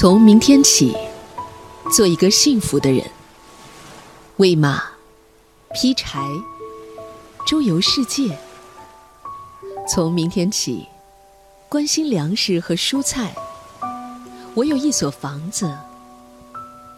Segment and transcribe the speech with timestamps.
[0.00, 0.96] 从明天起，
[1.92, 3.04] 做一个幸福的人。
[4.36, 4.80] 喂马，
[5.74, 6.24] 劈柴，
[7.44, 8.38] 周游世界。
[9.92, 10.86] 从明天起，
[11.68, 13.34] 关心粮食和蔬菜。
[14.54, 15.76] 我有一所房子，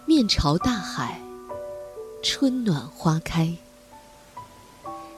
[0.04, 1.18] 面朝大海，
[2.22, 3.50] 春暖花开。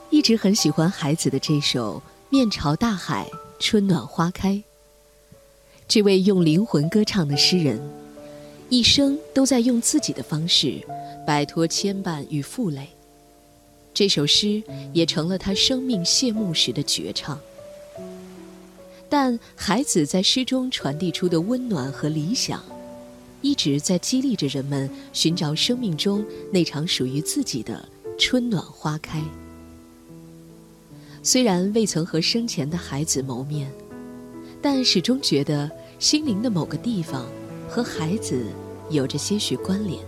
[0.09, 1.97] 一直很喜欢孩子的这首
[2.29, 3.29] 《面朝大海，
[3.59, 4.51] 春暖花开》。
[5.87, 7.79] 这位用灵魂歌唱的诗人，
[8.69, 10.81] 一生都在用自己的方式
[11.27, 12.87] 摆脱牵绊与负累。
[13.93, 17.39] 这首诗也成了他生命谢幕时的绝唱。
[19.07, 22.63] 但孩子在诗中传递出的温暖和理想，
[23.41, 27.87] 一直在激励着人们寻找生命中那场属于自己的
[28.17, 29.21] 春暖花开。
[31.21, 33.71] 虽然未曾和生前的孩子谋面。
[34.63, 37.25] 但始终觉得心灵的某个地方
[37.67, 38.45] 和孩子
[38.89, 39.99] 有着些许关联。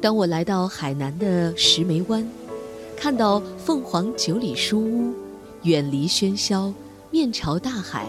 [0.00, 2.26] 当我来到海南的石梅湾，
[2.96, 5.12] 看到凤凰九里书屋，
[5.64, 6.72] 远离喧嚣，
[7.10, 8.06] 面朝大海，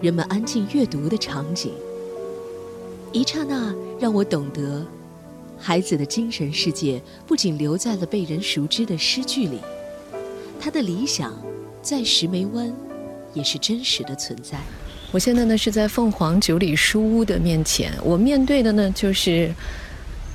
[0.00, 1.70] 人们安静阅读的场景，
[3.12, 4.84] 一刹那让我懂得，
[5.56, 9.60] 孩子的精神世界不仅留在了被人熟知的诗句里，
[10.58, 11.32] 他的理想
[11.80, 12.74] 在石梅湾。
[13.34, 14.58] 也是真实的存在。
[15.10, 19.52] 我现在呢是在凤凰九里书屋的面前，我面对的呢就是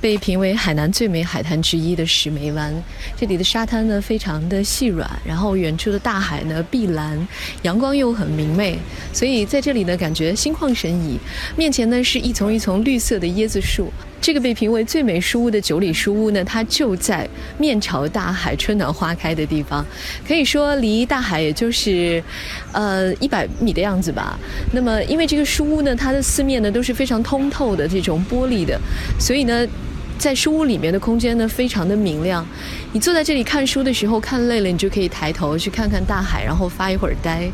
[0.00, 2.72] 被评为海南最美海滩之一的石梅湾。
[3.16, 7.26] 这里的沙滩呢非常的细软，然后远处的大海呢碧蓝，
[7.62, 8.78] 阳光又很明媚，
[9.12, 11.18] 所以在这里呢感觉心旷神怡。
[11.56, 13.92] 面前呢是一丛一丛绿色的椰子树。
[14.20, 19.84] 这个被评为最美书屋的九里书屋呢，它就在面朝大海、春暖花开的地方，
[20.26, 22.22] 可以说离大海也就是，
[22.72, 24.38] 呃一百米的样子吧。
[24.72, 28.78] 那么，因为这个书屋呢，它的四面呢都是非常通透的这种玻璃的，
[29.18, 29.66] 所以呢，
[30.18, 32.44] 在书屋里面的空间呢非常的明亮。
[32.92, 37.48] 你坐在这里看书的时候，看累了，你就可以抬头去看看大海，然后发一会儿呆。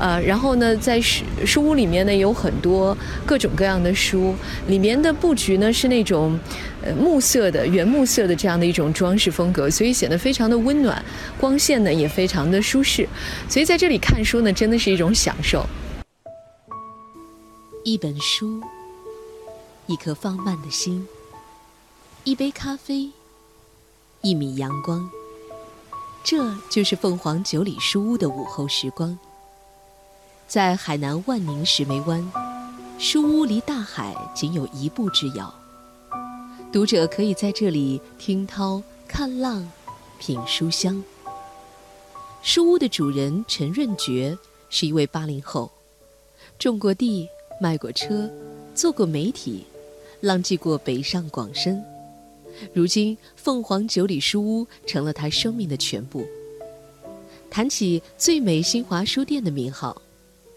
[0.00, 2.96] 呃，然后呢，在书书屋里面呢，有很多
[3.26, 4.34] 各种各样的书，
[4.66, 6.40] 里面的布局呢是那种，
[6.82, 11.04] 呃，木色的原木色的这样的一种装饰风格，所以显得非常的温暖，
[11.38, 13.06] 光线呢也非常的舒适，
[13.46, 15.66] 所以在这里看书呢，真的是一种享受。
[17.84, 18.58] 一本书，
[19.86, 21.06] 一颗放慢的心，
[22.24, 23.10] 一杯咖啡，
[24.22, 25.10] 一米阳光，
[26.24, 29.18] 这就是凤凰九里书屋的午后时光。
[30.50, 32.28] 在海南万宁石梅湾，
[32.98, 35.54] 书屋离大海仅有一步之遥。
[36.72, 39.70] 读者可以在这里听涛、看浪、
[40.18, 41.00] 品书香。
[42.42, 44.36] 书屋的主人陈润觉
[44.70, 45.70] 是一位八零后，
[46.58, 47.28] 种过地、
[47.60, 48.28] 卖过车、
[48.74, 49.64] 做过媒体，
[50.20, 51.80] 浪迹过北上广深。
[52.74, 56.26] 如今，凤凰九里书屋成了他生命的全部。
[57.48, 60.02] 谈起最美新华书店的名号。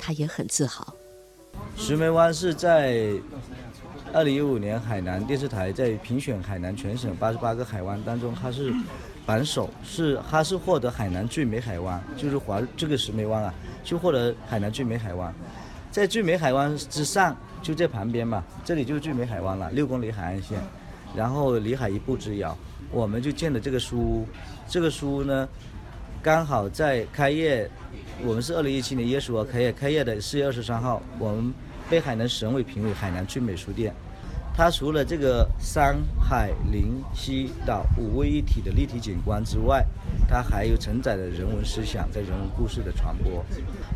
[0.06, 0.94] 他也很自豪。
[1.78, 3.14] 石梅湾是在
[4.12, 8.74] 二零一五年海南电视台在评选海南全省八十八个海湾当中，它是
[9.26, 15.34] 榜首，是它是获得海南最美海湾，就是华这个石梅湾啊，就获得海南最美海湾。
[15.90, 20.60] 在最美海湾之上，就在旁边嘛，这里就是最美海湾了，六公里海岸线，
[21.16, 22.58] 然后离海一步之遥，
[22.92, 24.28] 我们就建了这个书屋。
[24.68, 25.48] 这个书屋呢，
[26.24, 27.70] 刚好在开业。
[28.26, 31.54] 我们是二零一七年一月十五号开业，开业的四月二十三号，我们
[31.90, 33.94] 被海南省委评为海南最美书店。
[34.56, 39.86] 它除了这个山海林溪岛五位一体的立体景观之外，
[40.30, 43.44] 它还有承载的人文思想在人文故事的传播。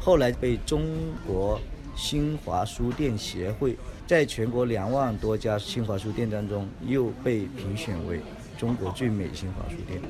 [0.02, 0.84] 后来被中
[1.26, 1.58] 国
[1.96, 8.20] 新华书店协会在全国两万多家新华书店当中又被评选为
[8.58, 10.02] 中国最美新华书店。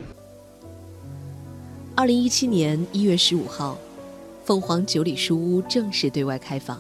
[2.00, 3.76] 二零一七年一月十五号。
[4.46, 6.80] 凤凰九里书屋正式对外开放。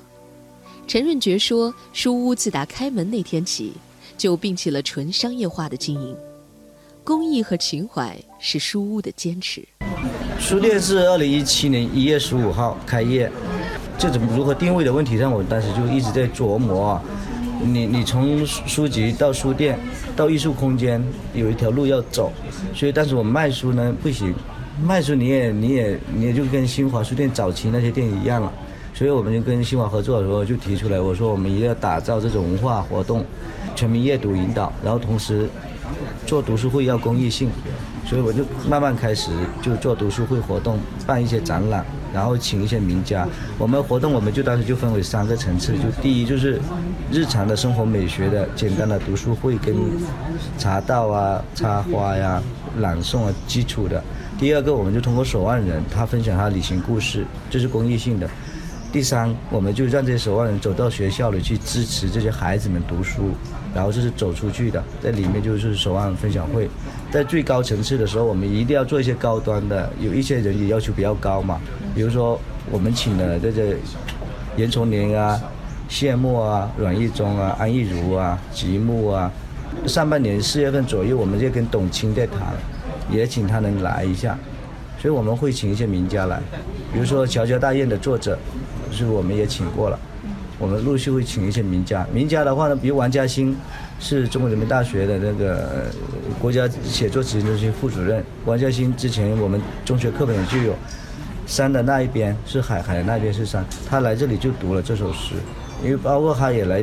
[0.87, 3.73] 陈润觉说：“书屋自打开门那天起，
[4.16, 6.16] 就摒弃了纯商业化的经营，
[7.03, 9.67] 公益和情怀是书屋的坚持。”
[10.40, 13.31] 书店是二零一七年一月十五号开业，
[13.97, 17.02] 这怎么如何定位的问题上，我当时就一直在琢磨。
[17.59, 19.79] 你你从书籍到书店
[20.16, 21.03] 到艺术空间，
[21.34, 22.31] 有一条路要走，
[22.75, 24.31] 所以当时我卖书呢不行。
[24.82, 28.52] 卖书你也你也你也就跟新华书店早期那些店一样了，
[28.94, 33.26] 所以我们就跟新华合作的时候就提出来，我说我们一定要打造这种文化活动，
[33.76, 35.50] 全民阅读引导，然后同时
[36.26, 37.50] 做读书会要公益性，
[38.06, 39.32] 所以我就慢慢开始
[39.62, 41.84] 就做读书会活动，办一些展览，
[42.14, 43.28] 然后请一些名家。
[43.58, 46.62] 我们活动我们就当时就分为三个层次，就第一就是
[47.12, 49.76] 日常的生活美学的简单的读书会跟
[50.58, 52.41] 茶道啊、插花呀、
[52.78, 54.03] 朗诵啊基础的。
[54.37, 58.29] 第二个我们就通过守望人他分享他旅行故事，这是公益性的。
[58.91, 63.31] 第三，我们就让这些守望人走到学校里去支持这些孩子们读书，
[63.73, 66.69] 然后这是走出去的，在里面就是守望分享会。
[67.11, 71.59] 在最高层次的时候，我们一定要做一些高端的，有一些人也要求比较高嘛，
[71.93, 72.40] 比如说
[72.72, 73.75] 我们请了这些
[74.55, 75.40] 严崇年啊、
[75.90, 79.31] 谢幕啊、阮义忠啊、安义如啊、吉木啊。
[79.85, 82.55] 上半年四月份左右，我们就跟董卿在谈，
[83.09, 84.37] 也请他能来一下，
[84.99, 86.41] 所以我们会请一些名家来，
[86.93, 88.37] 比如说《乔家大院》的作者。
[88.89, 89.99] 是我们也请过了，
[90.57, 92.07] 我们陆续会请一些名家。
[92.13, 93.53] 名家的话呢，比如王嘉欣，
[93.99, 95.91] 是中国人民大学的那个
[96.39, 98.23] 国家写作执行中心副主任。
[98.45, 100.73] 王嘉欣之前我们中学课本就有
[101.45, 105.35] “山的那一边是海，海的那边是山”，他来这里就读了这首诗。
[105.83, 106.81] 因为包括他也来，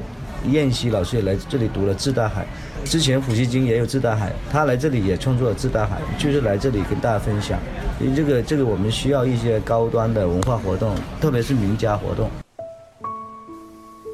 [0.51, 2.43] 燕西老师也来这里读了《致大海》。
[2.85, 7.59] 之前普希金也有《致大海》，他来这里也创作了《致大海》，就是来这里跟大家分享。
[8.01, 12.31] 因为这个，这个我们需要一些高端的文化活动，特别是名家活动。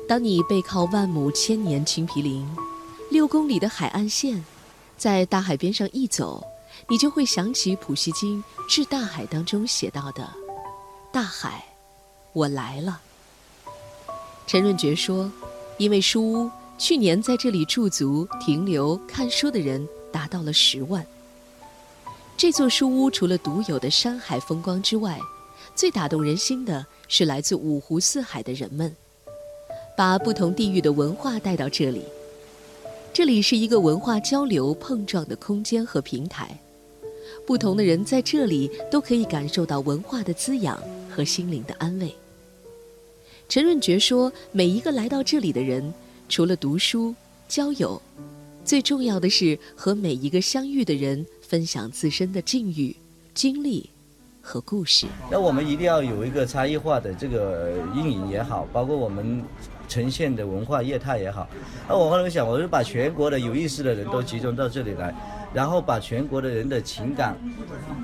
[0.08, 2.48] 当你背靠万亩千年青皮林，
[3.10, 4.44] 六公里的海岸线，
[4.96, 6.42] 在大海边上一走，
[6.88, 10.26] 你就会想起普希金《致大海》当中写到的
[11.12, 11.64] ：“大海，
[12.32, 13.00] 我来了。”
[14.46, 15.30] 陈润觉说
[15.76, 16.50] ：“因为书屋。”
[16.80, 21.06] 去年在这里驻足、停留、看书的人达到了十万。
[22.38, 25.20] 这座书屋除了独有的山海风光之外，
[25.74, 28.96] 最打动人心的是来自五湖四海的人们，
[29.94, 32.02] 把不同地域的文化带到这里。
[33.12, 36.58] 这里是一个文化交流、碰撞的空间和平台，
[37.46, 40.82] 不同的人在这里都可以感受到文化的滋养
[41.14, 42.14] 和心灵的安慰。
[43.50, 45.92] 陈润觉说：“每一个来到这里的人。”
[46.30, 47.12] 除了读书、
[47.48, 48.00] 交友，
[48.64, 52.94] 最重要的是和每一个相遇的人分享自身的境遇、
[53.34, 53.90] 经历
[54.40, 55.08] 和故事。
[55.28, 59.42] 那我们一定要有一个差异化的这个运营也好，包括我们
[59.88, 61.48] 呈现的文化业态也好。
[61.88, 65.12] 那我后来想，我就把全国的有意思的人都集中到这里来，
[65.52, 67.36] 然后把全国的人的情感，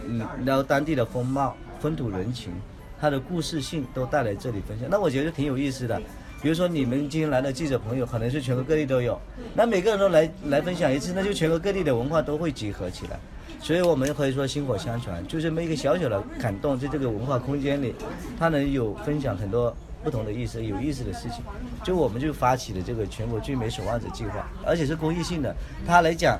[0.04, 2.52] 嗯，然后当地的风貌、风土人情，
[3.00, 4.88] 他的故事性都带来这里分享。
[4.90, 6.02] 那我觉得挺有意思的。
[6.46, 9.20] 比如说你们今天来的记者朋友，可能是全国各地都有，
[9.52, 13.18] 那每个人都来来分享一次，那就全国各地的文化都会集合起来，
[13.60, 17.92] 所以我们可以说薪火相传，就这么一个小小的感动，在这个文化空间里，
[18.38, 21.42] 它能有分享很多不同的意思、有意思的事情，
[21.82, 25.52] 就我们就发起了这个全国最美守望者计划，而且是公益性的，
[25.84, 26.38] 他来讲，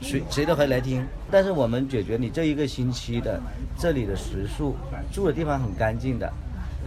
[0.00, 3.40] 谁谁都可以来听，但是我们解决你这一个星期的
[3.76, 4.76] 这里的食宿，
[5.12, 6.32] 住的地方很干净的。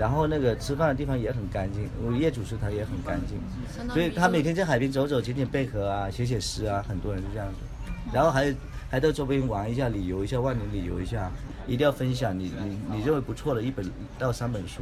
[0.02, 1.88] 然后那个吃饭的地方也很干净，
[2.20, 3.38] 业主食堂也很干净，
[3.94, 7.58] 所以他每天在海边走走、捡捡贝壳啊、写写诗啊，很多人是这样子。
[8.12, 8.52] 然后还
[8.90, 11.32] 还到周边玩一下、旅游一下、万宁旅游一下，
[11.68, 13.86] 一定要分享你你你认为不错的一本
[14.18, 14.82] 到三本书，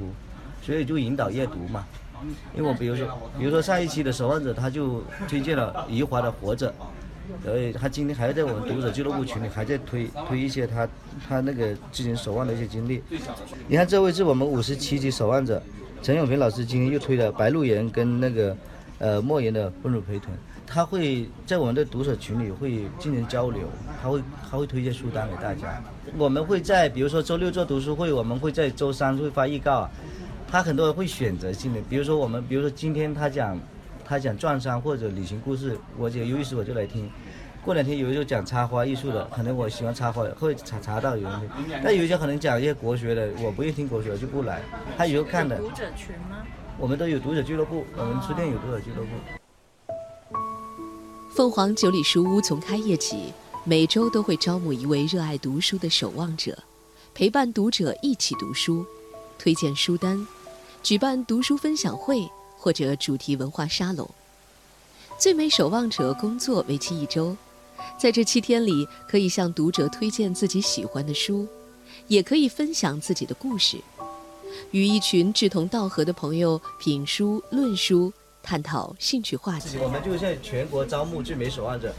[0.62, 1.86] 所以就引导阅读嘛。
[2.56, 3.06] 因为我比如说
[3.38, 6.70] 比如说上一期的守望者他就推荐了余华的《活着》。
[7.44, 10.88] 所以他今天还在我们读者俱乐部群里还在推 推一些他
[11.28, 13.02] 他那个之前守望的一些经历。
[13.68, 15.62] 你看这位是我们五十七级守望者
[16.02, 18.56] 陈永平老师，今天又推了白鹿原跟那个
[19.00, 20.36] 呃莫言的丰乳肥臀。
[20.66, 23.62] 他会在我们的读者群里会进行交流，
[24.02, 25.82] 他会他会推荐书单给大家。
[26.18, 29.90] 我们会在比如说周六做读书会，我们会在周三会发预告。
[30.48, 33.60] 他很多人会选择性的，比如说我们比如说今天他讲。
[34.10, 37.08] 他讲撞衫或者旅行故事，我就有意思我就来听。
[37.64, 41.50] 过两天有一个讲插花艺术的，可能我喜欢插花，会查查到有人听。
[41.84, 44.64] 但有一些可能讲一些国学的，我不愿意听国学，我就不来。
[44.98, 45.60] 他以后看的。
[45.60, 46.44] 读者群吗？
[46.80, 49.10] 我们都有读者俱乐部，我们书店有读者俱乐部。
[51.36, 53.32] 凤凰九里书屋从开业起，
[53.64, 56.58] 每周都会招募一位热爱读书的守望者，
[57.14, 58.84] 陪伴读者一起读书，
[59.38, 60.26] 推荐书单，
[60.82, 62.28] 举办读书分享会。
[62.60, 64.08] 或者主题文化沙龙，
[65.18, 67.36] 最美守望者工作为期一周，
[67.98, 71.48] 在这七天里，可以向读者推荐自己喜欢的书，
[72.08, 73.78] 也可以分享自己的故事，
[74.72, 78.12] 与一群志同道合的朋友品书、论书、
[78.44, 79.78] 探讨兴趣话题。
[79.78, 81.96] 我们就在全国招募最美守望者，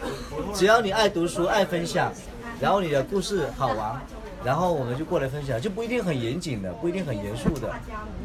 [0.54, 2.12] 只要你爱读书、爱分享，
[2.60, 3.98] 然后你的故事好玩。
[4.44, 7.70] 然后我们就过来分享，就不一定很严谨的，不一定很严肃的，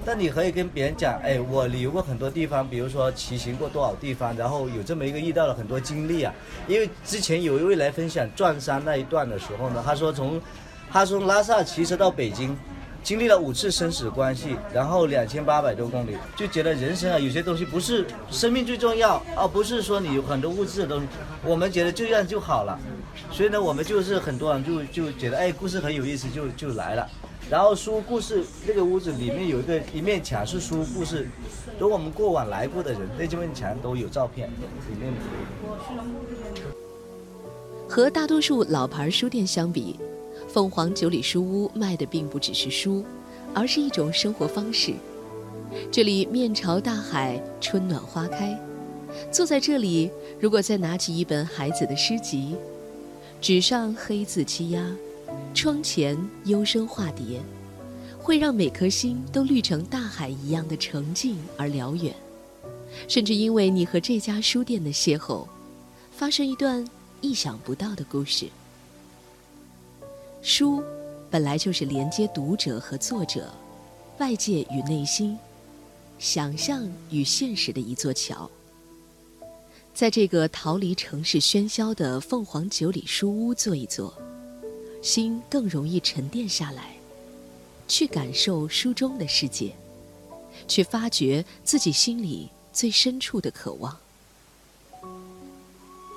[0.06, 6.34] 但你可以跟别人讲，哎，我旅游过很多地方，比如说骑行过多少地方，然后有这么一个遇到了很多经历啊。
[6.68, 10.42] 因为之前有一位来分享转山那一段的时候呢，他说从，
[10.90, 12.58] 他从拉萨骑车到北京，
[13.06, 21.08] 经历了五次生死关系，然后两千八百多公里，就觉得人生啊，有些东西不是生命最重要，而不是说你有很多物质的东西，
[21.44, 22.80] 我们觉得这样就好了。
[23.32, 27.08] 所以呢，我们就是很多人就就觉得，哎，故事很有意思，就就来了。
[27.48, 31.30] 然后书故事，那个屋子里面有一个一面墙是书故事，
[31.78, 35.14] 如果我们过往来过的人，那这面墙都有照片，里面。
[37.88, 40.00] 和大多数老牌书店相比，
[40.56, 43.04] 凤凰九里书屋卖的并不只是书，
[43.54, 44.94] 而是一种生活方式。
[45.92, 48.58] 这里面朝大海，春暖花开。
[49.30, 50.10] 坐在这里，
[50.40, 52.56] 如果再拿起一本孩子的诗集，
[53.42, 54.96] 纸上黑字漆鸦，
[55.54, 57.42] 窗前幽声化蝶，
[58.18, 62.16] 会让每颗心都绿成大海一样的澄净而辽远。
[63.10, 65.46] 甚至因为你和这家书店的邂逅，
[66.14, 66.88] 发生一段
[67.20, 68.48] 意想不到的故事。
[70.48, 70.80] 书
[71.32, 73.52] 本来就是连接读者和作者、
[74.20, 75.36] 外界与内心、
[76.20, 78.48] 想象与现实的一座桥。
[79.92, 84.14] 在这个逃离城市喧嚣的凤凰九里书屋坐一坐，
[85.02, 86.96] 心更容易沉淀下来，
[87.88, 89.74] 去感受书中的世界，
[90.68, 92.50] 去发掘自己心里。
[92.72, 93.98] 最深处的渴望。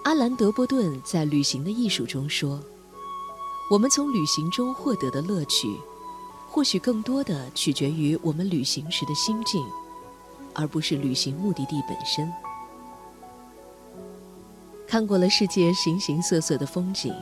[0.02, 2.60] 阿兰·德波顿在《旅行的艺术》中说
[3.70, 5.76] ：“我们从旅行中获得的乐趣，
[6.48, 9.62] 或许更多的取决于我们旅行时的心境，
[10.54, 12.32] 而不是旅行目的地本身。”
[14.88, 17.14] 看过了世界形形色色的风景，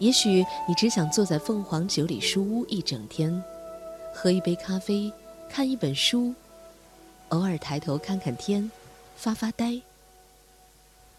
[0.00, 3.40] 也许你只想坐在凤凰九里书屋一整天，
[4.12, 5.12] 喝一杯咖啡，
[5.48, 6.34] 看一本书。
[7.28, 8.68] 偶尔抬头看看天，
[9.16, 9.80] 发发呆。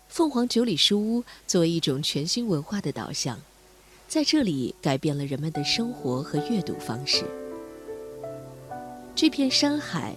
[0.10, 3.40] 凤凰九里书屋作为一种全新文化的导向，
[4.08, 7.26] 在这里改变了人们的生活和阅读方式。
[9.14, 10.16] 这片山海，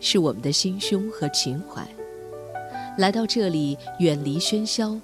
[0.00, 1.86] 是我们的心胸和情怀。
[2.96, 4.98] 来到这里，远离喧嚣，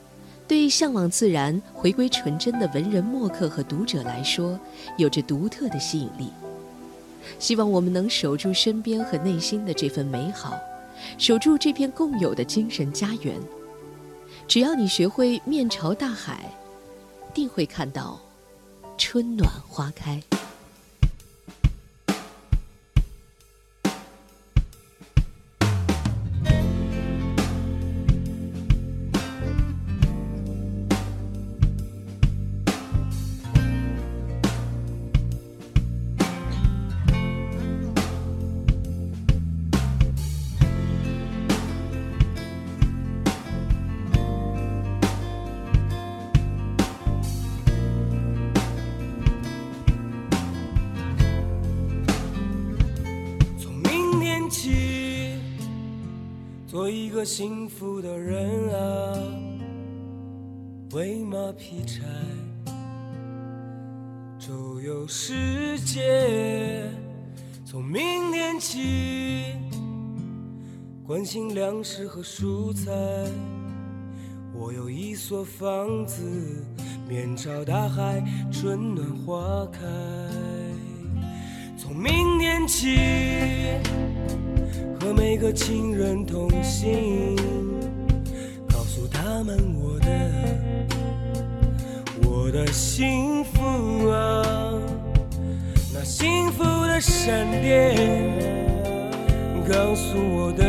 [0.49, 4.59] 对向往自然、回归纯真的文人墨客和读者来说，
[4.97, 6.31] 有着独特的吸引力。
[7.39, 10.59] 希望我们能守住身边和内心的这份美好，
[11.19, 13.37] 守住这片共有的精神家园。
[14.49, 16.51] 只要你学会面朝大海，
[17.35, 18.21] 定会看到
[18.97, 20.23] 春暖花开。
[57.23, 59.17] 个幸福的人啊，
[60.91, 62.03] 喂马劈柴，
[64.41, 66.85] 周游世界。
[67.65, 69.55] 从明天起，
[71.07, 72.91] 关心粮食和蔬菜。
[74.53, 76.67] 我有一所房子，
[77.09, 79.79] 面朝大海，春暖花开。
[81.79, 82.99] 从明天起。
[85.01, 87.37] 和每个亲人同行，
[88.69, 90.07] 告诉他们我的
[92.27, 94.73] 我的幸福啊，
[95.93, 97.97] 那幸福的闪电
[99.69, 100.65] 告诉我的，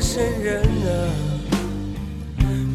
[0.00, 0.90] 陌生人啊，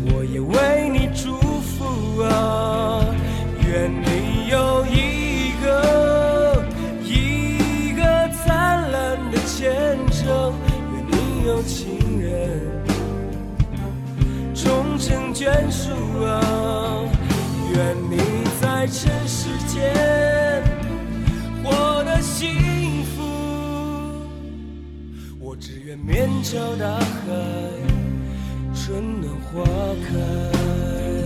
[0.05, 3.03] 我也为你祝福啊，
[3.67, 6.63] 愿你有一个
[7.03, 10.53] 一个灿烂的前程，
[10.93, 12.61] 愿你有情人
[14.53, 15.89] 终成眷属
[16.23, 16.94] 啊，
[25.59, 27.05] 只愿面朝大海，
[28.75, 29.63] 春暖花
[30.07, 31.24] 开。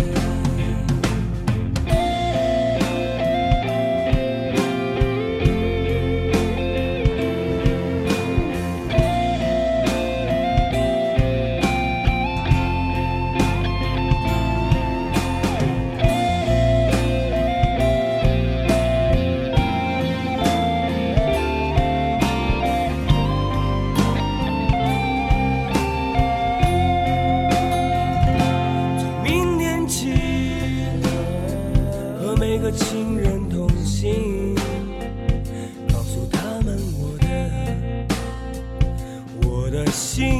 [39.91, 40.38] 幸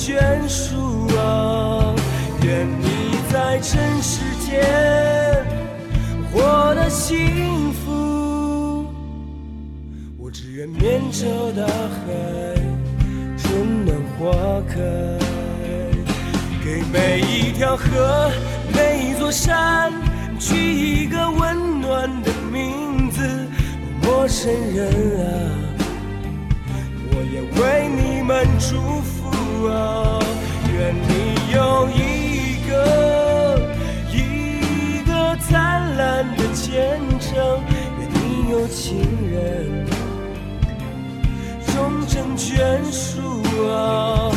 [0.00, 1.94] 眷属啊，
[2.42, 4.64] 愿你在尘世间
[6.32, 8.86] 活得幸福。
[10.16, 12.56] 我只愿面朝大海。
[13.36, 14.32] 春暖花
[14.68, 14.80] 开，
[16.64, 18.30] 给每一条河、
[18.72, 19.92] 每一座山
[20.38, 23.20] 取一个温暖的名字。
[24.02, 24.88] 陌生人
[25.20, 25.28] 啊，
[27.10, 29.19] 我也为你们祝福
[29.66, 30.18] 啊！
[30.72, 31.98] 愿你有一
[32.68, 32.72] 个
[34.12, 37.62] 一个灿烂的前程，
[37.98, 39.86] 愿你有情人。
[41.66, 43.20] 终成眷属
[43.68, 44.30] 啊！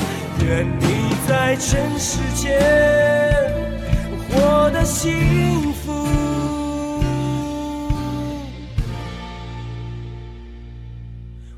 [0.45, 2.59] 愿你在尘世间
[4.29, 5.91] 活得幸福。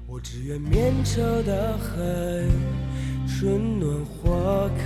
[0.07, 1.93] 我只愿面朝大海，
[3.27, 4.85] 春暖花开。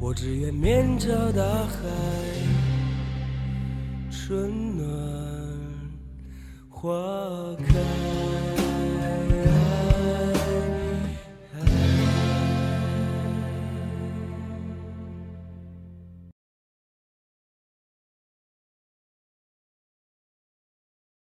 [0.00, 1.78] 我只愿面朝大海，
[4.10, 4.86] 春暖
[6.68, 6.90] 花
[7.58, 8.69] 开。